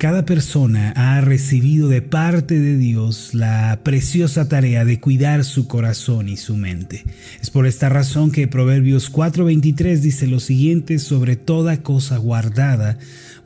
Cada 0.00 0.24
persona 0.24 0.94
ha 0.96 1.20
recibido 1.20 1.90
de 1.90 2.00
parte 2.00 2.58
de 2.58 2.78
Dios 2.78 3.34
la 3.34 3.80
preciosa 3.82 4.48
tarea 4.48 4.86
de 4.86 4.98
cuidar 4.98 5.44
su 5.44 5.68
corazón 5.68 6.30
y 6.30 6.38
su 6.38 6.56
mente. 6.56 7.04
Es 7.42 7.50
por 7.50 7.66
esta 7.66 7.90
razón 7.90 8.32
que 8.32 8.48
Proverbios 8.48 9.12
4:23 9.12 10.00
dice 10.00 10.26
lo 10.26 10.40
siguiente 10.40 10.98
sobre 11.00 11.36
toda 11.36 11.82
cosa 11.82 12.16
guardada, 12.16 12.98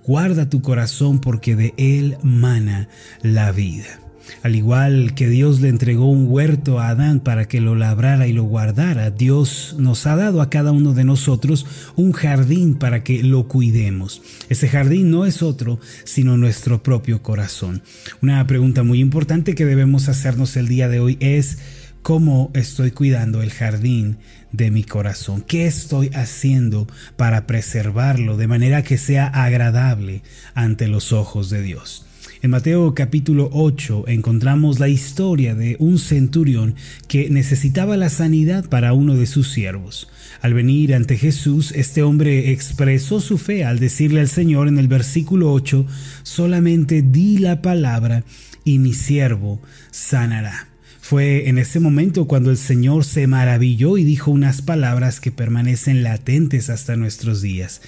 guarda 0.07 0.49
tu 0.49 0.63
corazón 0.63 1.21
porque 1.21 1.57
de 1.57 1.75
él 1.77 2.19
mana 2.23 2.89
la 3.21 3.51
vida. 3.51 4.04
Al 4.43 4.57
igual 4.57 5.15
que 5.15 5.29
Dios 5.29 5.61
le 5.61 5.69
entregó 5.69 6.11
un 6.11 6.27
huerto 6.29 6.81
a 6.81 6.89
Adán 6.89 7.21
para 7.21 7.47
que 7.47 7.61
lo 7.61 7.75
labrara 7.75 8.27
y 8.27 8.33
lo 8.33 8.45
guardara, 8.45 9.11
Dios 9.11 9.77
nos 9.79 10.07
ha 10.07 10.17
dado 10.17 10.43
a 10.43 10.51
cada 10.51 10.73
uno 10.73 10.93
de 10.93 11.05
nosotros 11.05 11.67
un 11.97 12.13
jardín 12.13 12.75
para 12.75 13.03
que 13.03 13.23
lo 13.23 13.49
cuidemos. 13.49 14.23
Ese 14.49 14.69
jardín 14.69 15.11
no 15.11 15.27
es 15.27 15.43
otro, 15.43 15.81
sino 16.05 16.37
nuestro 16.37 16.83
propio 16.83 17.23
corazón. 17.23 17.83
Una 18.23 18.47
pregunta 18.47 18.83
muy 18.83 19.01
importante 19.01 19.55
que 19.55 19.65
debemos 19.65 20.09
hacernos 20.09 20.57
el 20.57 20.69
día 20.69 20.89
de 20.89 21.01
hoy 21.01 21.17
es, 21.21 21.59
¿cómo 22.03 22.51
estoy 22.55 22.91
cuidando 22.91 23.43
el 23.43 23.51
jardín 23.51 24.19
de 24.53 24.71
mi 24.71 24.85
corazón? 24.85 25.43
¿Qué 25.43 25.67
estoy 25.67 26.11
haciendo 26.15 26.87
para 27.17 27.47
preservarlo 27.47 28.37
de 28.37 28.47
manera 28.47 28.83
que 28.83 28.99
sea 28.99 29.27
agradable 29.27 30.23
ante 30.55 30.89
los 30.89 31.13
ojos 31.13 31.51
de 31.51 31.63
Dios? 31.63 32.07
En 32.45 32.51
Mateo 32.51 32.93
capítulo 32.93 33.49
8 33.55 34.05
encontramos 34.07 34.79
la 34.79 34.89
historia 34.89 35.55
de 35.55 35.77
un 35.79 35.99
centurión 35.99 36.75
que 37.09 37.31
necesitaba 37.31 37.97
la 37.97 38.11
sanidad 38.11 38.69
para 38.69 38.93
uno 38.93 39.15
de 39.15 39.25
sus 39.25 39.51
siervos. 39.51 40.11
Al 40.43 40.53
venir 40.53 40.95
ante 40.95 41.17
Jesús, 41.17 41.73
este 41.73 42.03
hombre 42.03 42.53
expresó 42.53 43.21
su 43.21 43.39
fe 43.39 43.65
al 43.65 43.79
decirle 43.79 44.21
al 44.21 44.29
Señor 44.29 44.69
en 44.69 44.77
el 44.77 44.89
versículo 44.89 45.55
8, 45.55 45.87
solamente 46.23 47.01
di 47.01 47.39
la 47.39 47.63
palabra 47.63 48.25
y 48.63 48.79
mi 48.79 48.93
siervo 48.93 49.63
sanará. 49.91 50.69
Fue 51.01 51.49
en 51.49 51.57
ese 51.57 51.81
momento 51.81 52.27
cuando 52.27 52.51
el 52.51 52.59
Señor 52.59 53.07
se 53.07 53.27
maravilló 53.27 53.97
y 53.97 54.05
dijo 54.05 54.31
unas 54.31 54.61
palabras 54.61 55.19
que 55.19 55.33
permanecen 55.33 56.03
latentes 56.03 56.69
hasta 56.69 56.95
nuestros 56.95 57.41
días. 57.41 57.81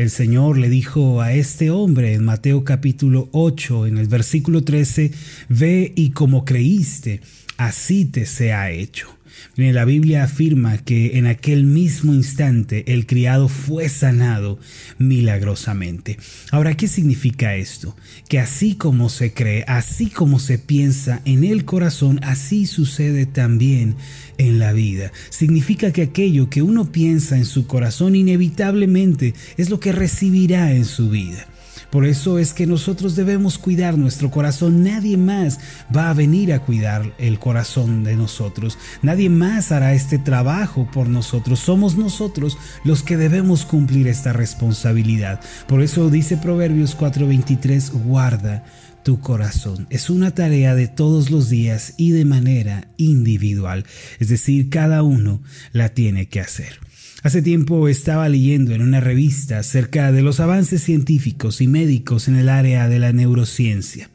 El 0.00 0.08
Señor 0.08 0.56
le 0.56 0.70
dijo 0.70 1.20
a 1.20 1.34
este 1.34 1.70
hombre 1.70 2.14
en 2.14 2.24
Mateo 2.24 2.64
capítulo 2.64 3.28
8, 3.32 3.86
en 3.86 3.98
el 3.98 4.08
versículo 4.08 4.64
13, 4.64 5.10
Ve 5.50 5.92
y 5.94 6.12
como 6.12 6.46
creíste, 6.46 7.20
así 7.58 8.06
te 8.06 8.24
sea 8.24 8.70
hecho 8.70 9.19
la 9.56 9.84
Biblia 9.84 10.24
afirma 10.24 10.78
que 10.78 11.18
en 11.18 11.26
aquel 11.26 11.64
mismo 11.64 12.14
instante 12.14 12.92
el 12.92 13.06
criado 13.06 13.48
fue 13.48 13.88
sanado 13.88 14.58
milagrosamente. 14.98 16.18
Ahora, 16.50 16.76
¿qué 16.76 16.88
significa 16.88 17.56
esto? 17.56 17.96
Que 18.28 18.38
así 18.38 18.74
como 18.74 19.08
se 19.08 19.32
cree, 19.32 19.64
así 19.68 20.08
como 20.08 20.38
se 20.38 20.58
piensa 20.58 21.20
en 21.24 21.44
el 21.44 21.64
corazón, 21.64 22.20
así 22.22 22.66
sucede 22.66 23.26
también 23.26 23.96
en 24.38 24.58
la 24.58 24.72
vida. 24.72 25.12
Significa 25.30 25.92
que 25.92 26.02
aquello 26.02 26.48
que 26.48 26.62
uno 26.62 26.90
piensa 26.92 27.36
en 27.36 27.44
su 27.44 27.66
corazón 27.66 28.16
inevitablemente 28.16 29.34
es 29.56 29.70
lo 29.70 29.80
que 29.80 29.92
recibirá 29.92 30.72
en 30.72 30.84
su 30.84 31.10
vida. 31.10 31.49
Por 31.90 32.06
eso 32.06 32.38
es 32.38 32.52
que 32.52 32.66
nosotros 32.66 33.16
debemos 33.16 33.58
cuidar 33.58 33.98
nuestro 33.98 34.30
corazón. 34.30 34.84
Nadie 34.84 35.16
más 35.16 35.58
va 35.94 36.10
a 36.10 36.14
venir 36.14 36.52
a 36.52 36.60
cuidar 36.60 37.12
el 37.18 37.38
corazón 37.38 38.04
de 38.04 38.16
nosotros. 38.16 38.78
Nadie 39.02 39.28
más 39.28 39.72
hará 39.72 39.92
este 39.94 40.18
trabajo 40.18 40.88
por 40.92 41.08
nosotros. 41.08 41.58
Somos 41.58 41.96
nosotros 41.96 42.58
los 42.84 43.02
que 43.02 43.16
debemos 43.16 43.64
cumplir 43.64 44.06
esta 44.06 44.32
responsabilidad. 44.32 45.40
Por 45.66 45.82
eso 45.82 46.10
dice 46.10 46.36
Proverbios 46.36 46.96
4:23, 46.96 47.90
guarda 48.04 48.64
tu 49.02 49.20
corazón. 49.20 49.86
Es 49.90 50.10
una 50.10 50.34
tarea 50.34 50.74
de 50.74 50.88
todos 50.88 51.30
los 51.30 51.48
días 51.48 51.94
y 51.96 52.10
de 52.10 52.24
manera 52.24 52.88
individual. 52.96 53.84
Es 54.18 54.28
decir, 54.28 54.68
cada 54.68 55.02
uno 55.02 55.42
la 55.72 55.88
tiene 55.88 56.28
que 56.28 56.40
hacer. 56.40 56.89
Hace 57.22 57.42
tiempo 57.42 57.86
estaba 57.88 58.30
leyendo 58.30 58.72
en 58.72 58.80
una 58.80 58.98
revista 58.98 59.58
acerca 59.58 60.10
de 60.10 60.22
los 60.22 60.40
avances 60.40 60.82
científicos 60.82 61.60
y 61.60 61.66
médicos 61.66 62.28
en 62.28 62.36
el 62.36 62.48
área 62.48 62.88
de 62.88 62.98
la 62.98 63.12
neurociencia. 63.12 64.08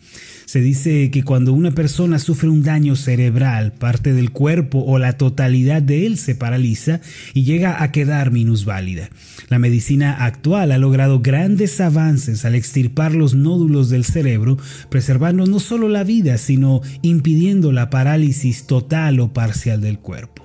Se 0.45 0.59
dice 0.59 1.11
que 1.11 1.23
cuando 1.23 1.53
una 1.53 1.71
persona 1.71 2.17
sufre 2.17 2.49
un 2.49 2.63
daño 2.63 2.95
cerebral, 2.95 3.73
parte 3.73 4.13
del 4.13 4.31
cuerpo 4.31 4.79
o 4.79 4.97
la 4.97 5.17
totalidad 5.17 5.83
de 5.83 6.07
él 6.07 6.17
se 6.17 6.33
paraliza 6.33 6.99
y 7.35 7.43
llega 7.43 7.83
a 7.83 7.91
quedar 7.91 8.31
minusválida. 8.31 9.09
La 9.49 9.59
medicina 9.59 10.25
actual 10.25 10.71
ha 10.71 10.79
logrado 10.79 11.19
grandes 11.19 11.79
avances 11.81 12.43
al 12.43 12.55
extirpar 12.55 13.13
los 13.13 13.35
nódulos 13.35 13.89
del 13.89 14.03
cerebro, 14.03 14.57
preservando 14.89 15.45
no 15.45 15.59
solo 15.59 15.89
la 15.89 16.03
vida, 16.03 16.39
sino 16.39 16.81
impidiendo 17.03 17.71
la 17.71 17.91
parálisis 17.91 18.65
total 18.65 19.19
o 19.19 19.31
parcial 19.31 19.81
del 19.81 19.99
cuerpo. 19.99 20.44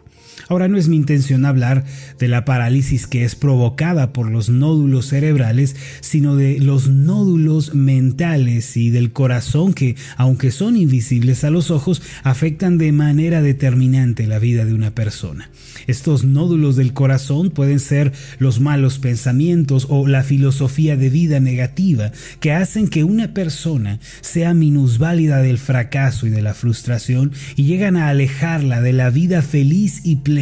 Ahora 0.50 0.66
no 0.66 0.78
es 0.78 0.88
mi 0.88 0.96
intención 0.96 1.44
hablar 1.44 1.84
de 2.18 2.26
la 2.26 2.44
parálisis 2.44 3.06
que 3.06 3.22
es 3.22 3.36
provocada 3.36 4.12
por 4.12 4.28
los 4.28 4.48
nódulos 4.48 5.06
cerebrales, 5.06 5.76
sino 6.00 6.34
de 6.34 6.58
los 6.58 6.88
nódulos 6.88 7.72
mentales 7.76 8.76
y 8.76 8.90
del 8.90 9.12
corazón 9.12 9.74
que, 9.74 9.94
aunque 10.16 10.50
son 10.50 10.76
invisibles 10.76 11.44
a 11.44 11.50
los 11.50 11.70
ojos, 11.70 12.02
afectan 12.24 12.78
de 12.78 12.90
manera 12.90 13.42
determinante 13.42 14.26
la 14.26 14.40
vida 14.40 14.64
de 14.64 14.74
una 14.74 14.90
persona. 14.90 15.52
Estos 15.86 16.24
nódulos 16.24 16.74
del 16.74 16.94
corazón 16.94 17.50
pueden 17.50 17.78
ser 17.78 18.12
los 18.40 18.58
malos 18.58 18.98
pensamientos 18.98 19.86
o 19.88 20.08
la 20.08 20.24
filosofía 20.24 20.96
de 20.96 21.10
vida 21.10 21.38
negativa 21.38 22.10
que 22.40 22.50
hacen 22.50 22.88
que 22.88 23.04
una 23.04 23.34
persona 23.34 24.00
sea 24.20 24.52
minusválida 24.52 25.42
del 25.42 25.58
fracaso 25.58 26.26
y 26.26 26.30
de 26.30 26.42
la 26.42 26.54
frustración 26.54 27.30
y 27.54 27.66
llegan 27.66 27.96
a 27.96 28.08
alejarla 28.08 28.80
de 28.80 28.92
la 28.92 29.10
vida 29.10 29.42
feliz 29.42 30.00
y 30.02 30.16
plena 30.16 30.39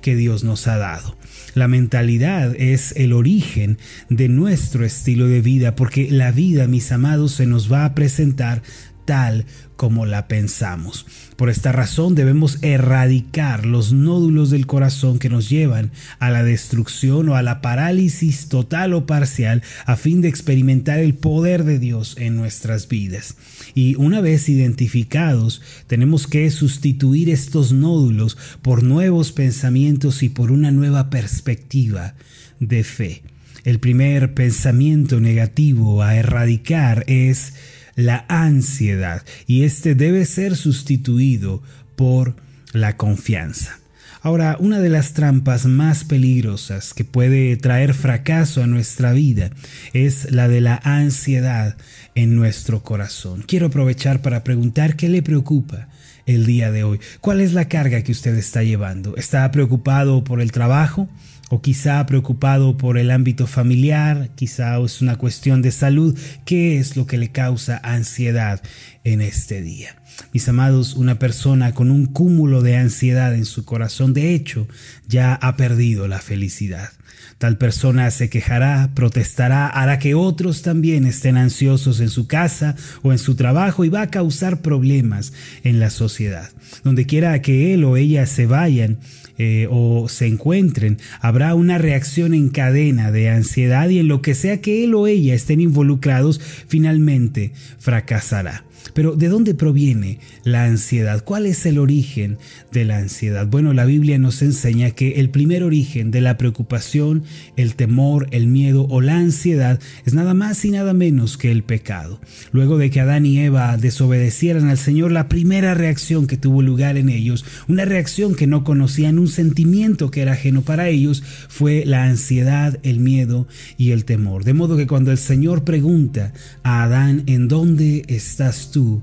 que 0.00 0.16
Dios 0.16 0.44
nos 0.44 0.66
ha 0.66 0.76
dado. 0.76 1.16
La 1.54 1.68
mentalidad 1.68 2.54
es 2.56 2.92
el 2.96 3.12
origen 3.12 3.78
de 4.08 4.28
nuestro 4.28 4.84
estilo 4.84 5.26
de 5.26 5.40
vida 5.40 5.74
porque 5.74 6.10
la 6.10 6.30
vida, 6.30 6.66
mis 6.66 6.92
amados, 6.92 7.32
se 7.32 7.46
nos 7.46 7.72
va 7.72 7.84
a 7.84 7.94
presentar 7.94 8.62
tal 9.10 9.44
como 9.74 10.06
la 10.06 10.28
pensamos. 10.28 11.04
Por 11.34 11.50
esta 11.50 11.72
razón 11.72 12.14
debemos 12.14 12.62
erradicar 12.62 13.66
los 13.66 13.92
nódulos 13.92 14.50
del 14.50 14.68
corazón 14.68 15.18
que 15.18 15.28
nos 15.28 15.50
llevan 15.50 15.90
a 16.20 16.30
la 16.30 16.44
destrucción 16.44 17.28
o 17.28 17.34
a 17.34 17.42
la 17.42 17.60
parálisis 17.60 18.48
total 18.48 18.94
o 18.94 19.06
parcial 19.06 19.64
a 19.84 19.96
fin 19.96 20.20
de 20.20 20.28
experimentar 20.28 21.00
el 21.00 21.14
poder 21.14 21.64
de 21.64 21.80
Dios 21.80 22.14
en 22.20 22.36
nuestras 22.36 22.86
vidas. 22.86 23.34
Y 23.74 23.96
una 23.96 24.20
vez 24.20 24.48
identificados, 24.48 25.60
tenemos 25.88 26.28
que 26.28 26.48
sustituir 26.52 27.30
estos 27.30 27.72
nódulos 27.72 28.38
por 28.62 28.84
nuevos 28.84 29.32
pensamientos 29.32 30.22
y 30.22 30.28
por 30.28 30.52
una 30.52 30.70
nueva 30.70 31.10
perspectiva 31.10 32.14
de 32.60 32.84
fe. 32.84 33.22
El 33.64 33.80
primer 33.80 34.34
pensamiento 34.34 35.18
negativo 35.18 36.04
a 36.04 36.14
erradicar 36.14 37.02
es 37.08 37.54
la 38.00 38.24
ansiedad 38.28 39.24
y 39.46 39.64
este 39.64 39.94
debe 39.94 40.24
ser 40.24 40.56
sustituido 40.56 41.62
por 41.96 42.36
la 42.72 42.96
confianza. 42.96 43.78
Ahora, 44.22 44.56
una 44.60 44.80
de 44.80 44.90
las 44.90 45.14
trampas 45.14 45.64
más 45.64 46.04
peligrosas 46.04 46.92
que 46.92 47.04
puede 47.04 47.56
traer 47.56 47.94
fracaso 47.94 48.62
a 48.62 48.66
nuestra 48.66 49.12
vida 49.12 49.50
es 49.94 50.30
la 50.30 50.46
de 50.46 50.60
la 50.60 50.78
ansiedad 50.84 51.76
en 52.14 52.36
nuestro 52.36 52.82
corazón. 52.82 53.42
Quiero 53.46 53.68
aprovechar 53.68 54.20
para 54.20 54.44
preguntar 54.44 54.96
qué 54.96 55.08
le 55.08 55.22
preocupa 55.22 55.88
el 56.26 56.44
día 56.44 56.70
de 56.70 56.84
hoy. 56.84 57.00
¿Cuál 57.22 57.40
es 57.40 57.54
la 57.54 57.68
carga 57.68 58.02
que 58.02 58.12
usted 58.12 58.34
está 58.36 58.62
llevando? 58.62 59.16
¿Está 59.16 59.50
preocupado 59.50 60.22
por 60.22 60.42
el 60.42 60.52
trabajo? 60.52 61.08
O 61.50 61.60
quizá 61.60 62.06
preocupado 62.06 62.76
por 62.76 62.96
el 62.96 63.10
ámbito 63.10 63.46
familiar, 63.46 64.30
quizá 64.36 64.78
es 64.78 65.02
una 65.02 65.16
cuestión 65.16 65.62
de 65.62 65.72
salud, 65.72 66.16
¿qué 66.44 66.78
es 66.78 66.96
lo 66.96 67.06
que 67.06 67.18
le 67.18 67.32
causa 67.32 67.80
ansiedad 67.82 68.62
en 69.02 69.20
este 69.20 69.60
día? 69.60 69.96
Mis 70.32 70.48
amados, 70.48 70.94
una 70.94 71.18
persona 71.18 71.74
con 71.74 71.90
un 71.90 72.06
cúmulo 72.06 72.62
de 72.62 72.76
ansiedad 72.76 73.34
en 73.34 73.44
su 73.44 73.64
corazón, 73.64 74.14
de 74.14 74.32
hecho, 74.32 74.68
ya 75.08 75.34
ha 75.34 75.56
perdido 75.56 76.06
la 76.06 76.20
felicidad. 76.20 76.90
Tal 77.38 77.56
persona 77.56 78.10
se 78.10 78.28
quejará, 78.28 78.90
protestará, 78.94 79.66
hará 79.66 79.98
que 79.98 80.14
otros 80.14 80.62
también 80.62 81.06
estén 81.06 81.36
ansiosos 81.36 81.98
en 82.00 82.10
su 82.10 82.26
casa 82.26 82.76
o 83.02 83.12
en 83.12 83.18
su 83.18 83.34
trabajo 83.34 83.84
y 83.84 83.88
va 83.88 84.02
a 84.02 84.10
causar 84.10 84.60
problemas 84.60 85.32
en 85.64 85.80
la 85.80 85.90
sociedad. 85.90 86.50
Donde 86.84 87.06
quiera 87.06 87.40
que 87.40 87.72
él 87.72 87.84
o 87.84 87.96
ella 87.96 88.26
se 88.26 88.46
vayan, 88.46 88.98
eh, 89.42 89.66
o 89.70 90.06
se 90.10 90.26
encuentren, 90.26 90.98
habrá 91.22 91.54
una 91.54 91.78
reacción 91.78 92.34
en 92.34 92.50
cadena 92.50 93.10
de 93.10 93.30
ansiedad 93.30 93.88
y 93.88 93.98
en 93.98 94.06
lo 94.06 94.20
que 94.20 94.34
sea 94.34 94.60
que 94.60 94.84
él 94.84 94.94
o 94.94 95.06
ella 95.06 95.34
estén 95.34 95.60
involucrados, 95.60 96.38
finalmente 96.68 97.52
fracasará. 97.78 98.64
Pero 98.94 99.14
¿de 99.14 99.28
dónde 99.28 99.54
proviene 99.54 100.18
la 100.44 100.64
ansiedad? 100.64 101.22
¿Cuál 101.24 101.46
es 101.46 101.64
el 101.66 101.78
origen 101.78 102.38
de 102.72 102.84
la 102.84 102.98
ansiedad? 102.98 103.46
Bueno, 103.46 103.72
la 103.72 103.84
Biblia 103.84 104.18
nos 104.18 104.42
enseña 104.42 104.90
que 104.90 105.20
el 105.20 105.30
primer 105.30 105.62
origen 105.62 106.10
de 106.10 106.20
la 106.20 106.36
preocupación, 106.36 107.24
el 107.56 107.74
temor, 107.74 108.28
el 108.30 108.46
miedo 108.46 108.86
o 108.88 109.00
la 109.00 109.16
ansiedad 109.16 109.80
es 110.04 110.14
nada 110.14 110.34
más 110.34 110.64
y 110.64 110.70
nada 110.70 110.92
menos 110.92 111.36
que 111.36 111.50
el 111.50 111.62
pecado. 111.62 112.20
Luego 112.52 112.78
de 112.78 112.90
que 112.90 113.00
Adán 113.00 113.26
y 113.26 113.38
Eva 113.38 113.76
desobedecieran 113.76 114.68
al 114.68 114.78
Señor, 114.78 115.12
la 115.12 115.28
primera 115.28 115.74
reacción 115.74 116.26
que 116.26 116.36
tuvo 116.36 116.62
lugar 116.62 116.96
en 116.96 117.08
ellos, 117.08 117.44
una 117.68 117.84
reacción 117.84 118.34
que 118.34 118.46
no 118.46 118.64
conocían, 118.64 119.18
un 119.18 119.28
sentimiento 119.30 120.10
que 120.10 120.22
era 120.22 120.32
ajeno 120.32 120.62
para 120.62 120.88
ellos, 120.88 121.22
fue 121.48 121.84
la 121.86 122.04
ansiedad, 122.04 122.78
el 122.82 123.00
miedo 123.00 123.48
y 123.78 123.92
el 123.92 124.04
temor. 124.04 124.44
De 124.44 124.54
modo 124.54 124.76
que 124.76 124.86
cuando 124.86 125.10
el 125.10 125.18
Señor 125.18 125.64
pregunta 125.64 126.32
a 126.62 126.82
Adán, 126.82 127.22
¿en 127.26 127.48
dónde 127.48 128.04
estás 128.08 128.70
tú? 128.70 129.02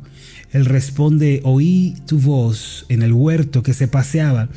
Él 0.51 0.65
responde, 0.65 1.41
oí 1.43 1.95
tu 2.05 2.19
voz 2.19 2.85
en 2.89 3.01
el 3.01 3.13
huerto 3.13 3.63
que 3.63 3.73
se 3.73 3.87
paseaba 3.87 4.49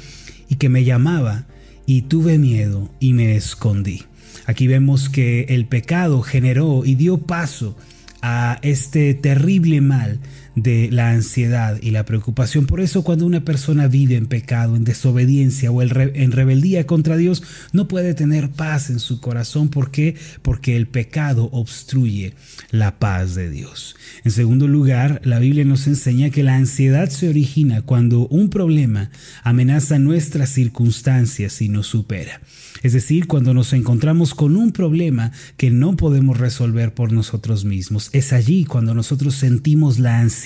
y 0.49 0.57
que 0.57 0.69
me 0.69 0.85
llamaba 0.85 1.47
y 1.87 2.03
tuve 2.03 2.39
miedo 2.39 2.91
y 3.01 3.13
me 3.13 3.35
escondí. 3.37 4.03
Aquí 4.47 4.67
vemos 4.67 5.09
que 5.09 5.47
el 5.49 5.67
pecado 5.67 6.23
generó 6.23 6.85
y 6.85 6.95
dio 6.95 7.19
paso 7.19 7.77
a 8.23 8.59
este 8.63 9.15
terrible 9.15 9.81
mal 9.81 10.21
de 10.57 10.91
la 10.91 11.11
ansiedad 11.11 11.79
y 11.81 11.91
la 11.91 12.05
preocupación. 12.05 12.67
Por 12.67 12.81
eso 12.81 13.05
cuando 13.05 13.27
una 13.27 13.45
persona 13.45 13.87
vive 13.87 14.17
en 14.17 14.27
pecado, 14.27 14.77
en 14.77 14.85
desobediencia 14.85 15.71
o 15.71 15.83
en 15.83 16.33
rebeldía 16.33 16.87
contra 16.87 17.17
Dios, 17.17 17.43
no 17.73 17.89
puede 17.89 18.15
tener 18.15 18.51
paz 18.51 18.91
en 18.91 18.99
su 18.99 19.21
corazón. 19.21 19.69
¿Por 19.69 19.91
qué? 19.91 20.17
Porque 20.43 20.77
el 20.77 20.89
pecado 20.89 21.49
obstruye 21.53 22.35
la 22.71 22.99
paz 22.99 23.35
de 23.35 23.51
Dios. 23.51 23.97
En 24.25 24.33
segundo 24.33 24.67
lugar, 24.67 25.21
la 25.25 25.39
Biblia 25.39 25.65
nos 25.65 25.87
enseña 25.87 26.31
que 26.31 26.43
la 26.43 26.57
ansiedad 26.57 27.09
se 27.11 27.29
origina 27.29 27.83
cuando 27.83 28.27
un 28.29 28.51
problema 28.51 29.11
amenaza 29.43 29.99
nuestras 29.99 30.51
circunstancias 30.51 31.63
y 31.63 31.69
nos 31.69 31.87
supera. 31.87 32.41
Es 32.83 32.93
decir, 32.95 33.27
cuando 33.27 33.53
nos 33.53 33.73
encontramos 33.73 34.35
con 34.35 34.57
un 34.57 34.73
problema 34.73 35.33
que 35.57 35.71
no 35.71 35.97
podemos 35.97 36.39
resolver 36.39 36.95
por 36.95 37.13
nosotros 37.13 37.65
mismos. 37.65 38.09
Es 38.13 38.33
allí 38.33 38.65
cuando 38.65 38.95
nosotros 38.95 39.35
sentimos 39.35 39.99
la 39.99 40.19
ansiedad 40.19 40.40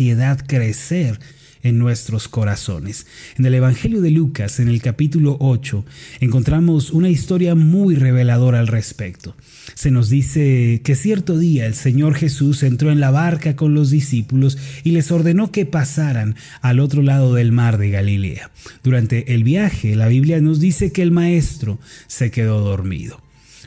crecer 0.47 1.19
en 1.65 1.79
nuestros 1.79 2.29
corazones. 2.29 3.07
En 3.37 3.47
el 3.47 3.55
Evangelio 3.55 4.01
de 4.01 4.11
Lucas, 4.11 4.61
en 4.61 4.69
el 4.69 4.81
capítulo 4.81 5.37
8, 5.41 5.85
encontramos 6.21 6.91
una 6.91 7.09
historia 7.09 7.55
muy 7.55 7.97
reveladora 7.97 8.61
al 8.61 8.69
respecto. 8.69 9.35
Se 9.75 9.91
nos 9.91 10.11
dice 10.11 10.83
que 10.85 10.95
cierto 10.95 11.39
día 11.39 11.67
el 11.67 11.75
Señor 11.75 12.15
Jesús 12.15 12.63
entró 12.63 12.93
en 12.93 13.01
la 13.01 13.11
barca 13.11 13.57
con 13.57 13.75
los 13.75 13.91
discípulos 13.91 14.59
y 14.85 14.91
les 14.91 15.11
ordenó 15.11 15.51
que 15.51 15.65
pasaran 15.65 16.37
al 16.61 16.81
otro 16.81 17.03
lado 17.03 17.35
del 17.35 17.51
mar 17.51 17.79
de 17.79 17.91
Galilea. 17.91 18.51
Durante 18.83 19.35
el 19.35 19.43
viaje, 19.43 19.97
la 19.97 20.09
Biblia 20.09 20.41
nos 20.41 20.61
dice 20.61 20.93
que 20.93 21.03
el 21.03 21.11
Maestro 21.11 21.81
se 22.07 22.31
quedó 22.31 22.61
dormido. 22.61 23.25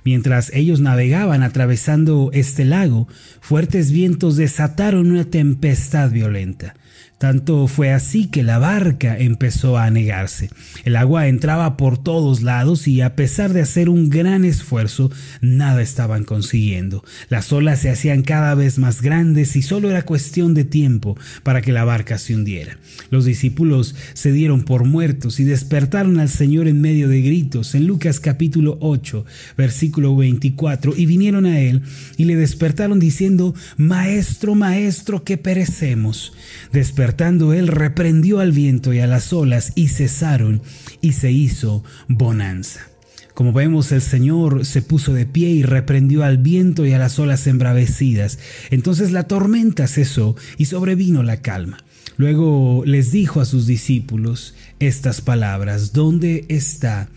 Mientras 0.07 0.54
ellos 0.54 0.80
navegaban 0.80 1.44
atravesando 1.44 2.30
este 2.31 2.63
lago, 2.63 3.09
fuertes 3.42 3.92
vientos 3.92 4.38
desataron 4.38 5.12
una 5.12 5.25
tempestad 5.25 6.12
violenta. 6.12 6.75
Tanto 7.17 7.67
fue 7.67 7.91
así 7.91 8.27
que 8.27 8.44
la 8.44 8.59
barca 8.59 9.17
empezó 9.17 9.77
a 9.77 9.85
anegarse. 9.85 10.51
El 10.83 10.95
agua 10.95 11.27
entraba 11.27 11.75
por 11.75 11.97
todos 11.97 12.44
lados 12.44 12.88
y 12.88 13.01
a 13.01 13.15
pesar 13.15 13.53
de 13.53 13.61
hacer 13.61 13.89
un 13.89 14.11
gran 14.11 14.45
esfuerzo, 14.45 15.11
nada 15.41 15.81
estaban 15.81 16.25
consiguiendo. 16.25 17.03
Las 17.29 17.51
olas 17.51 17.79
se 17.79 17.89
hacían 17.89 18.21
cada 18.21 18.53
vez 18.53 18.77
más 18.77 19.01
grandes 19.01 19.55
y 19.55 19.63
solo 19.63 19.89
era 19.89 20.03
cuestión 20.03 20.53
de 20.53 20.63
tiempo 20.63 21.17
para 21.41 21.63
que 21.63 21.71
la 21.71 21.85
barca 21.85 22.19
se 22.19 22.35
hundiera. 22.35 22.77
Los 23.09 23.25
discípulos 23.25 23.95
se 24.13 24.31
dieron 24.31 24.61
por 24.61 24.85
muertos 24.85 25.39
y 25.39 25.44
despertaron 25.44 26.19
al 26.19 26.29
Señor 26.29 26.67
en 26.67 26.81
medio 26.81 27.07
de 27.07 27.21
gritos 27.23 27.73
en 27.73 27.88
Lucas 27.88 28.19
capítulo 28.19 28.77
8, 28.79 29.25
versículo 29.57 30.15
24, 30.15 30.94
y 30.95 31.07
vinieron 31.07 31.47
a 31.47 31.59
él 31.59 31.81
y 32.15 32.25
le 32.25 32.35
despertaron 32.35 32.99
diciendo, 32.99 33.55
Maestro, 33.77 34.53
Maestro, 34.53 35.23
que 35.23 35.38
perecemos. 35.38 36.33
Despertando 36.88 37.51
él, 37.51 37.68
reprendió 37.68 38.39
al 38.39 38.54
viento 38.54 38.94
y 38.94 39.00
a 39.00 39.07
las 39.07 39.34
olas 39.34 39.74
y 39.75 39.89
cesaron 39.89 40.62
y 41.01 41.12
se 41.12 41.34
hizo 41.34 41.84
bonanza. 42.07 42.80
Como 43.34 43.51
vemos, 43.51 43.92
el 43.92 44.01
Señor 44.01 44.66
se 44.66 44.81
puso 44.81 45.13
de 45.13 45.25
pie 45.25 45.50
y 45.50 45.63
reprendió 45.63 46.24
al 46.24 46.38
viento 46.38 46.86
y 46.86 46.94
a 46.94 46.98
las 46.98 47.19
olas 47.19 47.45
embravecidas. 47.45 48.39
Entonces 48.69 49.12
la 49.12 49.28
tormenta 49.28 49.86
cesó 49.86 50.38
y 50.57 50.63
sobrevino 50.63 51.24
la 51.24 51.42
calma. 51.42 51.84
Luego 52.16 52.84
les 52.86 53.12
dijo 53.12 53.42
a 53.42 53.45
sus 53.45 53.68
discípulos 53.68 54.56
estas 54.80 55.19
palabras, 55.19 55.92
¿dónde 55.92 56.45
está 56.48 57.10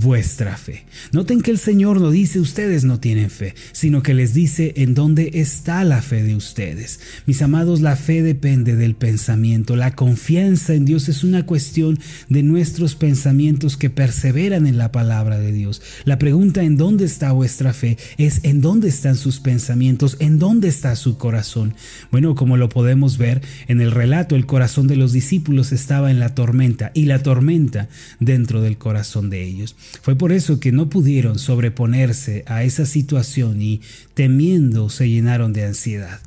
vuestra 0.00 0.56
fe. 0.56 0.84
Noten 1.12 1.40
que 1.40 1.50
el 1.50 1.58
Señor 1.58 2.00
no 2.00 2.10
dice 2.10 2.38
ustedes 2.38 2.84
no 2.84 3.00
tienen 3.00 3.30
fe, 3.30 3.54
sino 3.72 4.02
que 4.02 4.14
les 4.14 4.34
dice 4.34 4.74
en 4.76 4.94
dónde 4.94 5.30
está 5.34 5.84
la 5.84 6.02
fe 6.02 6.22
de 6.22 6.36
ustedes. 6.36 7.00
Mis 7.24 7.40
amados, 7.40 7.80
la 7.80 7.96
fe 7.96 8.22
depende 8.22 8.76
del 8.76 8.94
pensamiento. 8.94 9.74
La 9.74 9.94
confianza 9.94 10.74
en 10.74 10.84
Dios 10.84 11.08
es 11.08 11.24
una 11.24 11.46
cuestión 11.46 11.98
de 12.28 12.42
nuestros 12.42 12.94
pensamientos 12.94 13.76
que 13.76 13.88
perseveran 13.88 14.66
en 14.66 14.76
la 14.76 14.92
palabra 14.92 15.38
de 15.38 15.52
Dios. 15.52 15.80
La 16.04 16.18
pregunta 16.18 16.62
en 16.62 16.76
dónde 16.76 17.06
está 17.06 17.32
vuestra 17.32 17.72
fe 17.72 17.96
es 18.18 18.40
en 18.42 18.60
dónde 18.60 18.88
están 18.88 19.16
sus 19.16 19.40
pensamientos, 19.40 20.16
en 20.20 20.38
dónde 20.38 20.68
está 20.68 20.94
su 20.96 21.16
corazón. 21.16 21.74
Bueno, 22.10 22.34
como 22.34 22.56
lo 22.56 22.68
podemos 22.68 23.16
ver 23.16 23.40
en 23.66 23.80
el 23.80 23.92
relato, 23.92 24.36
el 24.36 24.46
corazón 24.46 24.88
de 24.88 24.96
los 24.96 25.12
discípulos 25.12 25.72
estaba 25.72 26.10
en 26.10 26.20
la 26.20 26.34
tormenta 26.34 26.90
y 26.92 27.06
la 27.06 27.22
tormenta 27.22 27.88
dentro 28.20 28.60
del 28.60 28.76
corazón 28.76 29.30
de 29.30 29.42
ellos. 29.42 29.74
Fue 30.02 30.16
por 30.16 30.32
eso 30.32 30.60
que 30.60 30.72
no 30.72 30.88
pudieron 30.88 31.38
sobreponerse 31.38 32.44
a 32.46 32.62
esa 32.62 32.86
situación 32.86 33.60
y 33.60 33.80
temiendo 34.14 34.88
se 34.88 35.08
llenaron 35.08 35.52
de 35.52 35.64
ansiedad. 35.64 36.20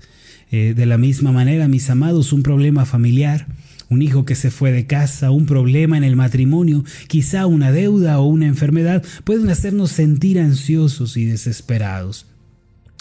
Eh, 0.52 0.74
de 0.76 0.86
la 0.86 0.98
misma 0.98 1.32
manera, 1.32 1.68
mis 1.68 1.90
amados, 1.90 2.34
un 2.34 2.44
problema 2.44 2.86
familiar, 2.86 3.48
un 3.90 4.02
hijo 4.02 4.26
que 4.26 4.36
se 4.36 4.52
fue 4.52 4.72
de 4.72 4.86
casa, 4.86 5.32
un 5.32 5.46
problema 5.46 5.98
en 5.98 6.04
el 6.04 6.16
matrimonio, 6.16 6.84
quizá 7.08 7.46
una 7.46 7.72
deuda 7.72 8.20
o 8.20 8.26
una 8.26 8.48
enfermedad, 8.48 9.04
pueden 9.24 9.50
hacernos 9.50 9.92
sentir 9.92 10.40
ansiosos 10.40 11.18
y 11.18 11.26
desesperados. 11.26 12.26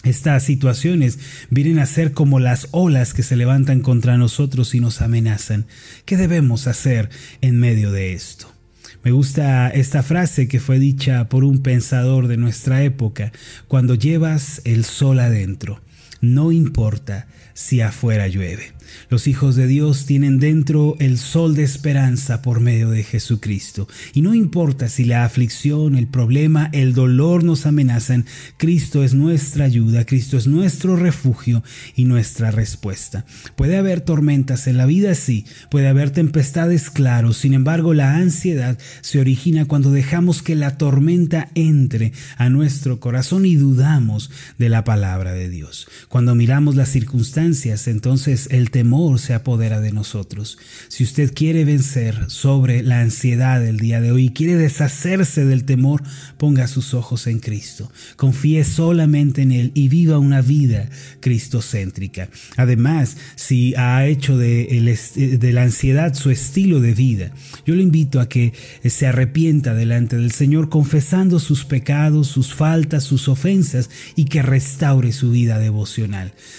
Estas 0.04 0.44
situaciones 0.44 1.18
vienen 1.50 1.78
a 1.80 1.86
ser 1.86 2.12
como 2.12 2.38
las 2.38 2.68
olas 2.70 3.14
que 3.14 3.22
se 3.22 3.36
levantan 3.36 3.80
contra 3.80 4.16
nosotros 4.16 4.74
y 4.74 4.80
nos 4.80 5.00
amenazan. 5.00 5.66
¿Qué 6.04 6.16
debemos 6.16 6.66
hacer 6.66 7.10
en 7.40 7.58
medio 7.58 7.90
de 7.90 8.12
esto? 8.12 8.57
Me 9.04 9.12
gusta 9.12 9.68
esta 9.70 10.02
frase 10.02 10.48
que 10.48 10.60
fue 10.60 10.78
dicha 10.78 11.28
por 11.28 11.44
un 11.44 11.62
pensador 11.62 12.26
de 12.26 12.36
nuestra 12.36 12.82
época, 12.82 13.32
cuando 13.68 13.94
llevas 13.94 14.60
el 14.64 14.84
sol 14.84 15.20
adentro, 15.20 15.80
no 16.20 16.52
importa 16.52 17.26
si 17.54 17.80
afuera 17.80 18.28
llueve. 18.28 18.78
Los 19.10 19.26
hijos 19.26 19.56
de 19.56 19.66
Dios 19.66 20.06
tienen 20.06 20.38
dentro 20.38 20.96
el 20.98 21.18
sol 21.18 21.54
de 21.54 21.62
esperanza 21.62 22.42
por 22.42 22.60
medio 22.60 22.90
de 22.90 23.02
Jesucristo. 23.02 23.88
Y 24.14 24.22
no 24.22 24.34
importa 24.34 24.88
si 24.88 25.04
la 25.04 25.24
aflicción, 25.24 25.96
el 25.96 26.06
problema, 26.06 26.70
el 26.72 26.94
dolor 26.94 27.44
nos 27.44 27.66
amenazan, 27.66 28.26
Cristo 28.56 29.04
es 29.04 29.14
nuestra 29.14 29.64
ayuda, 29.64 30.04
Cristo 30.04 30.36
es 30.36 30.46
nuestro 30.46 30.96
refugio 30.96 31.62
y 31.96 32.04
nuestra 32.04 32.50
respuesta. 32.50 33.24
Puede 33.56 33.76
haber 33.76 34.00
tormentas 34.00 34.66
en 34.66 34.76
la 34.76 34.86
vida, 34.86 35.14
sí, 35.14 35.44
puede 35.70 35.88
haber 35.88 36.10
tempestades, 36.10 36.90
claro. 36.90 37.32
Sin 37.32 37.54
embargo, 37.54 37.94
la 37.94 38.16
ansiedad 38.16 38.78
se 39.00 39.20
origina 39.20 39.66
cuando 39.66 39.90
dejamos 39.90 40.42
que 40.42 40.54
la 40.54 40.76
tormenta 40.76 41.48
entre 41.54 42.12
a 42.36 42.48
nuestro 42.50 43.00
corazón 43.00 43.46
y 43.46 43.56
dudamos 43.56 44.30
de 44.58 44.68
la 44.68 44.84
palabra 44.84 45.32
de 45.32 45.48
Dios. 45.48 45.88
Cuando 46.08 46.34
miramos 46.34 46.74
las 46.74 46.88
circunstancias, 46.88 47.86
entonces 47.86 48.48
el 48.50 48.70
temor 48.70 49.18
se 49.18 49.34
apodera 49.34 49.80
de 49.80 49.92
nosotros. 49.92 50.56
Si 50.88 51.04
usted 51.04 51.34
quiere 51.34 51.66
vencer 51.66 52.30
sobre 52.30 52.82
la 52.82 53.00
ansiedad 53.00 53.60
del 53.60 53.76
día 53.76 54.00
de 54.00 54.10
hoy 54.12 54.26
y 54.26 54.30
quiere 54.30 54.56
deshacerse 54.56 55.44
del 55.44 55.64
temor, 55.64 56.02
ponga 56.38 56.66
sus 56.66 56.94
ojos 56.94 57.26
en 57.26 57.40
Cristo. 57.40 57.92
Confíe 58.16 58.64
solamente 58.64 59.42
en 59.42 59.52
Él 59.52 59.70
y 59.74 59.88
viva 59.88 60.18
una 60.18 60.40
vida 60.40 60.88
cristocéntrica. 61.20 62.30
Además, 62.56 63.18
si 63.36 63.74
ha 63.74 64.06
hecho 64.06 64.38
de, 64.38 65.38
de 65.38 65.52
la 65.52 65.64
ansiedad 65.64 66.14
su 66.14 66.30
estilo 66.30 66.80
de 66.80 66.94
vida, 66.94 67.32
yo 67.66 67.74
le 67.74 67.82
invito 67.82 68.20
a 68.20 68.30
que 68.30 68.54
se 68.82 69.06
arrepienta 69.06 69.74
delante 69.74 70.16
del 70.16 70.32
Señor 70.32 70.70
confesando 70.70 71.38
sus 71.38 71.66
pecados, 71.66 72.28
sus 72.28 72.54
faltas, 72.54 73.04
sus 73.04 73.28
ofensas 73.28 73.90
y 74.16 74.24
que 74.24 74.40
restaure 74.40 75.12
su 75.12 75.32
vida 75.32 75.58
devocional 75.58 75.97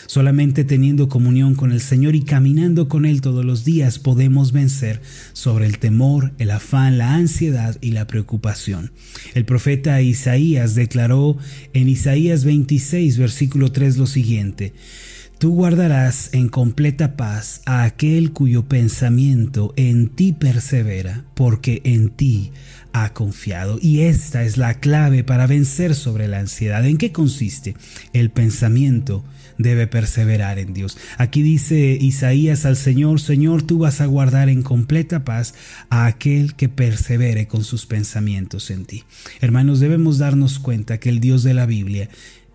Solamente 0.05 0.63
teniendo 0.63 1.07
comunión 1.07 1.55
con 1.55 1.71
el 1.71 1.81
Señor 1.81 2.15
y 2.15 2.23
caminando 2.23 2.89
con 2.89 3.05
Él 3.05 3.21
todos 3.21 3.45
los 3.45 3.63
días 3.63 3.99
podemos 3.99 4.51
vencer 4.51 5.01
sobre 5.33 5.65
el 5.65 5.79
temor, 5.79 6.33
el 6.39 6.51
afán, 6.51 6.97
la 6.97 7.13
ansiedad 7.13 7.77
y 7.81 7.91
la 7.91 8.07
preocupación. 8.07 8.91
El 9.33 9.45
profeta 9.45 10.01
Isaías 10.01 10.75
declaró 10.75 11.37
en 11.73 11.87
Isaías 11.87 12.43
26, 12.43 13.17
versículo 13.17 13.71
3 13.71 13.97
lo 13.97 14.07
siguiente. 14.07 14.73
Tú 15.39 15.53
guardarás 15.53 16.31
en 16.33 16.49
completa 16.49 17.15
paz 17.15 17.61
a 17.65 17.83
aquel 17.83 18.33
cuyo 18.33 18.67
pensamiento 18.67 19.73
en 19.77 20.09
ti 20.09 20.33
persevera, 20.33 21.23
porque 21.33 21.81
en 21.85 22.09
ti 22.09 22.51
ha 22.93 23.13
confiado. 23.13 23.77
Y 23.81 24.01
esta 24.01 24.43
es 24.43 24.57
la 24.57 24.75
clave 24.75 25.23
para 25.23 25.47
vencer 25.47 25.95
sobre 25.95 26.27
la 26.27 26.39
ansiedad. 26.39 26.85
¿En 26.85 26.97
qué 26.97 27.11
consiste? 27.11 27.75
El 28.13 28.29
pensamiento 28.31 29.23
debe 29.57 29.87
perseverar 29.87 30.57
en 30.57 30.73
Dios. 30.73 30.97
Aquí 31.17 31.41
dice 31.41 31.97
Isaías 31.99 32.65
al 32.65 32.77
Señor, 32.77 33.19
Señor, 33.19 33.61
tú 33.61 33.79
vas 33.79 34.01
a 34.01 34.05
guardar 34.05 34.49
en 34.49 34.63
completa 34.63 35.23
paz 35.25 35.53
a 35.89 36.05
aquel 36.05 36.55
que 36.55 36.69
persevere 36.69 37.47
con 37.47 37.63
sus 37.63 37.85
pensamientos 37.85 38.71
en 38.71 38.85
ti. 38.85 39.03
Hermanos, 39.41 39.79
debemos 39.79 40.17
darnos 40.17 40.59
cuenta 40.59 40.99
que 40.99 41.09
el 41.09 41.19
Dios 41.19 41.43
de 41.43 41.53
la 41.53 41.65
Biblia 41.65 42.09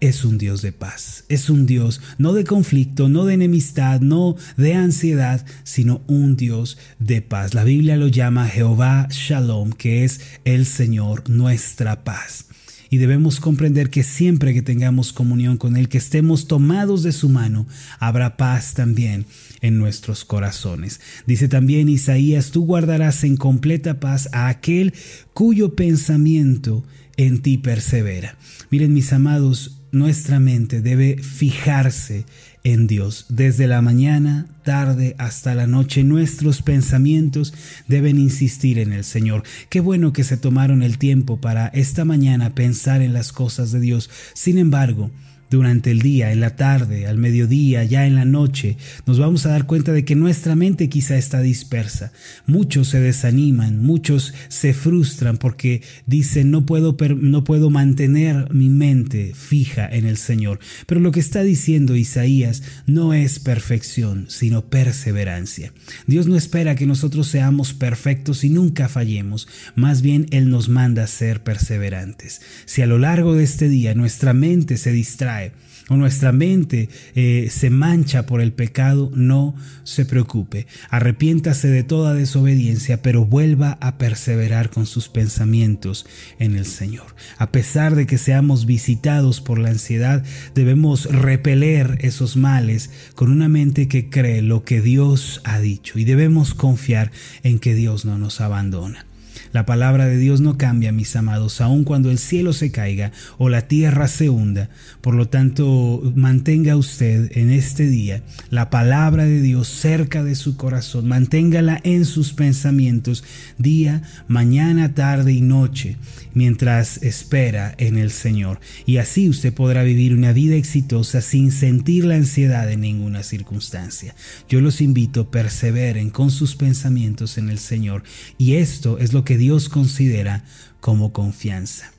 es 0.05 0.23
un 0.27 0.37
Dios 0.37 0.61
de 0.61 0.73
paz, 0.73 1.25
es 1.31 1.49
un 1.49 1.65
Dios 1.65 2.03
no 2.19 2.35
de 2.35 2.45
conflicto, 2.45 3.09
no 3.09 3.25
de 3.25 3.33
enemistad, 3.33 4.03
no 4.03 4.37
de 4.59 4.75
ansiedad, 4.75 5.47
sino 5.63 6.03
un 6.09 6.37
Dios 6.37 6.77
de 6.99 7.23
paz. 7.23 7.55
La 7.55 7.65
Biblia 7.65 7.97
lo 7.97 8.09
llama 8.09 8.47
Jehová 8.47 9.09
Shalom, 9.11 9.73
que 9.73 10.05
es 10.05 10.21
el 10.45 10.67
Señor 10.67 11.31
nuestra 11.31 12.05
paz. 12.05 12.49
Y 12.91 12.99
debemos 12.99 13.41
comprender 13.41 13.89
que 13.89 14.03
siempre 14.03 14.53
que 14.53 14.61
tengamos 14.61 15.15
comunión 15.15 15.57
con 15.57 15.75
Él, 15.75 15.89
que 15.89 15.97
estemos 15.97 16.49
tomados 16.49 17.03
de 17.03 17.13
su 17.13 17.31
mano, 17.31 17.67
habrá 17.99 18.37
paz 18.37 18.75
también 18.75 19.25
en 19.63 19.79
nuestros 19.79 20.27
corazones. 20.27 21.01
Dice 21.27 21.49
también 21.49 21.89
Isaías, 21.89 22.51
tú 22.51 22.67
guardarás 22.67 23.25
en 23.25 23.39
completa 23.39 24.01
paz 24.01 24.29
a 24.33 24.49
aquel 24.49 24.93
cuyo 25.33 25.75
pensamiento 25.75 26.85
en 27.17 27.41
ti 27.41 27.59
persevera. 27.59 28.37
Miren 28.71 28.93
mis 28.93 29.13
amados, 29.13 29.74
nuestra 29.95 30.41
mente 30.41 30.83
debe 30.83 31.17
fijarse 31.19 32.25
en 32.65 32.87
Dios. 32.87 33.27
Desde 33.29 33.67
la 33.67 33.83
mañana, 33.83 34.47
tarde 34.65 35.15
hasta 35.19 35.55
la 35.55 35.67
noche, 35.67 36.03
nuestros 36.03 36.63
pensamientos 36.63 37.55
deben 37.89 38.19
insistir 38.19 38.79
en 38.79 38.93
el 38.93 39.05
Señor. 39.05 39.43
Qué 39.69 39.81
bueno 39.81 40.13
que 40.13 40.25
se 40.25 40.37
tomaron 40.37 40.83
el 40.83 40.99
tiempo 40.99 41.41
para 41.41 41.69
esta 41.69 42.05
mañana 42.05 42.55
pensar 42.55 43.03
en 43.03 43.13
las 43.13 43.33
cosas 43.33 43.71
de 43.71 43.81
Dios. 43.81 44.11
Sin 44.33 44.59
embargo, 44.59 45.11
durante 45.55 45.91
el 45.91 46.03
día, 46.03 46.33
en 46.33 46.41
la 46.41 46.57
tarde, 46.57 47.07
al 47.07 47.17
mediodía, 47.17 47.85
ya 47.85 48.07
en 48.07 48.15
la 48.15 48.25
noche, 48.25 48.77
nos 49.07 49.19
vamos 49.19 49.47
a 49.47 49.51
dar 49.51 49.67
cuenta 49.67 49.93
de 49.93 50.05
que 50.05 50.15
nuestra 50.15 50.55
mente 50.55 50.89
quizá 50.89 51.17
está 51.17 51.41
dispersa. 51.41 52.13
Muchos 52.47 52.89
se 52.89 53.01
desaniman, 53.01 53.81
muchos 53.81 54.35
se 54.49 54.75
frustran 54.75 55.37
porque 55.39 55.83
dicen 56.07 56.51
no 56.51 56.67
puedo, 56.67 56.97
no 57.17 57.45
puedo 57.45 57.71
mantener 57.71 58.53
mi 58.53 58.69
mente 58.69 59.33
fija 59.35 59.89
en 59.89 60.07
el 60.07 60.17
Señor. 60.17 60.59
Pero 60.87 61.01
lo 61.01 61.13
que 61.13 61.21
está 61.21 61.43
diciendo 61.43 61.97
Isaías 61.97 62.63
no 62.87 63.15
es 63.15 63.39
perfección, 63.39 64.27
sino 64.29 64.67
perseverancia. 64.67 65.73
Dios 66.07 66.27
no 66.27 66.37
espera 66.37 66.75
que 66.75 66.87
nosotros 66.87 67.29
seamos 67.29 67.75
perfectos 67.75 68.45
y 68.45 68.51
nunca 68.51 68.89
fallemos, 68.89 69.49
más 69.75 70.03
bien 70.03 70.27
Él 70.31 70.51
nos 70.51 70.69
manda 70.69 71.05
a 71.05 71.07
ser 71.07 71.43
perseverantes. 71.43 72.41
Si 72.65 72.83
a 72.83 72.87
lo 72.87 72.99
largo 72.99 73.35
de 73.35 73.45
este 73.45 73.69
día 73.69 73.95
nuestra 73.95 74.33
mente 74.33 74.77
se 74.77 74.91
distrae, 74.93 75.44
o 75.89 75.97
nuestra 75.97 76.33
mente 76.33 76.89
eh, 77.15 77.49
se 77.51 77.69
mancha 77.69 78.25
por 78.25 78.41
el 78.41 78.53
pecado, 78.53 79.11
no 79.15 79.55
se 79.83 80.07
preocupe. 80.07 80.67
Arrepiéntase 80.89 81.69
de 81.69 81.83
toda 81.83 82.15
desobediencia, 82.15 83.03
pero 83.03 83.27
vuelva 83.27 83.77
a 83.81 83.99
perseverar 83.99 84.71
con 84.71 84.87
sus 84.87 85.09
pensamientos 85.09 86.07
en 86.39 86.57
el 86.57 86.65
Señor. 86.65 87.15
A 87.37 87.53
pesar 87.53 87.97
de 87.97 88.07
que 88.07 88.19
seamos 88.19 88.65
visitados 88.65 89.41
por 89.41 89.59
la 89.59 89.71
ansiedad, 89.71 90.25
debemos 90.55 91.05
repeler 91.07 91.99
esos 92.01 92.37
males 92.37 92.91
con 93.15 93.31
una 93.31 93.49
mente 93.49 93.89
que 93.89 94.09
cree 94.09 94.41
lo 94.41 94.65
que 94.65 94.81
Dios 94.81 95.43
ha 95.45 95.61
dicho 95.61 95.99
y 95.99 96.05
debemos 96.05 96.55
confiar 96.55 97.13
en 97.43 97.59
que 97.59 97.75
Dios 97.75 98.05
no 98.05 98.17
nos 98.17 98.41
abandona. 98.41 99.07
La 99.55 99.65
palabra 99.67 100.07
de 100.07 100.19
Dios 100.19 100.41
no 100.41 100.59
cambia, 100.59 100.91
mis 100.91 101.15
amados, 101.15 101.61
aun 101.61 101.85
cuando 101.85 102.11
el 102.11 102.19
cielo 102.19 102.53
se 102.53 102.73
caiga 102.73 103.13
o 103.39 103.49
la 103.49 103.69
tierra 103.69 104.09
se 104.09 104.29
hunda. 104.29 104.69
Por 105.01 105.15
lo 105.15 105.29
tanto, 105.29 106.03
mantenga 106.17 106.77
usted 106.77 107.31
en 107.37 107.53
este 107.53 107.87
día 107.87 108.25
la 108.51 108.69
palabra 108.69 109.27
de 109.27 109.41
Dios 109.41 109.69
cerca 109.69 110.25
de 110.25 110.35
su 110.35 110.57
corazón. 110.57 111.07
Manténgala 111.07 111.81
en 111.85 112.05
sus 112.05 112.33
pensamientos 112.33 113.23
día, 113.57 114.03
mañana, 114.27 114.93
tarde 114.93 115.33
y 115.33 115.41
noche 115.41 115.99
mientras 116.35 117.01
espera 117.03 117.75
en 117.79 117.97
el 117.97 118.11
Señor. 118.11 118.61
Y 118.87 118.97
así 118.97 119.29
usted 119.29 119.55
podrá 119.55 119.85
vivir 119.85 120.15
una 120.15 120.33
vida 120.33 120.57
exitosa 120.57 121.21
sin 121.21 121.53
sentir 121.53 122.05
la 122.05 122.17
ansiedad 122.17 122.71
en 122.71 122.81
ninguna 122.81 123.23
circunstancia. 123.23 124.17
Yo 124.49 124.61
los 124.61 124.81
invito, 124.81 125.31
perseveren 125.31 126.11
con 126.11 126.33
sus 126.33 126.57
pensamientos 126.57 127.39
en 127.39 127.49
el 127.49 127.61
Señor. 127.61 128.03
Y 128.37 128.55
esto 128.55 128.99
es 128.99 129.13
lo 129.13 129.25
que 129.25 129.39
Dios 129.45 129.69
considera 129.69 130.43
como 130.81 131.13
confianza. 131.13 131.93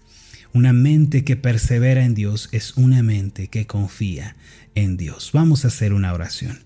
Una 0.51 0.73
mente 0.73 1.23
que 1.23 1.35
persevera 1.35 2.03
en 2.03 2.15
Dios 2.15 2.49
es 2.51 2.75
una 2.75 3.03
mente 3.03 3.49
que 3.49 3.67
confía 3.67 4.35
en 4.73 4.97
Dios. 4.97 5.29
Vamos 5.31 5.63
a 5.63 5.67
hacer 5.67 5.93
una 5.93 6.11
oración. 6.11 6.57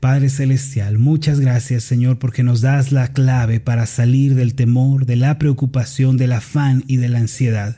Padre 0.00 0.28
Celestial, 0.28 0.98
muchas 0.98 1.38
gracias 1.38 1.84
Señor 1.84 2.18
porque 2.18 2.42
nos 2.42 2.62
das 2.62 2.90
la 2.90 3.12
clave 3.12 3.60
para 3.60 3.86
salir 3.86 4.34
del 4.34 4.56
temor, 4.56 5.06
de 5.06 5.14
la 5.14 5.38
preocupación, 5.38 6.16
del 6.16 6.32
afán 6.32 6.82
y 6.88 6.96
de 6.96 7.10
la 7.10 7.20
ansiedad. 7.20 7.76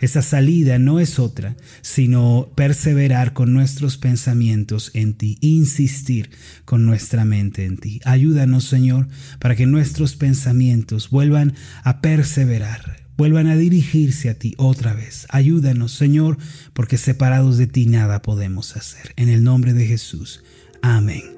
Esa 0.00 0.22
salida 0.22 0.78
no 0.78 1.00
es 1.00 1.18
otra, 1.18 1.56
sino 1.80 2.50
perseverar 2.54 3.32
con 3.32 3.52
nuestros 3.52 3.96
pensamientos 3.96 4.90
en 4.94 5.14
ti, 5.14 5.38
insistir 5.40 6.30
con 6.64 6.86
nuestra 6.86 7.24
mente 7.24 7.64
en 7.64 7.78
ti. 7.78 8.00
Ayúdanos, 8.04 8.64
Señor, 8.64 9.08
para 9.38 9.56
que 9.56 9.66
nuestros 9.66 10.16
pensamientos 10.16 11.10
vuelvan 11.10 11.54
a 11.82 12.00
perseverar, 12.00 13.06
vuelvan 13.16 13.46
a 13.46 13.56
dirigirse 13.56 14.28
a 14.30 14.34
ti 14.34 14.54
otra 14.58 14.94
vez. 14.94 15.26
Ayúdanos, 15.30 15.92
Señor, 15.92 16.38
porque 16.72 16.98
separados 16.98 17.58
de 17.58 17.66
ti 17.66 17.86
nada 17.86 18.22
podemos 18.22 18.76
hacer. 18.76 19.12
En 19.16 19.28
el 19.28 19.42
nombre 19.42 19.74
de 19.74 19.86
Jesús. 19.86 20.42
Amén 20.82 21.37